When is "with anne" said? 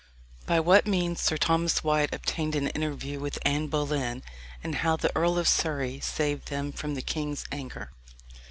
3.19-3.67